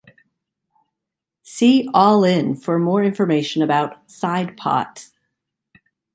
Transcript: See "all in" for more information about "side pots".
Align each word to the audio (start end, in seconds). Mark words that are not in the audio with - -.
See 1.43 1.87
"all 1.93 2.23
in" 2.23 2.55
for 2.55 2.79
more 2.79 3.03
information 3.03 3.61
about 3.61 4.09
"side 4.09 4.57
pots". 4.57 5.13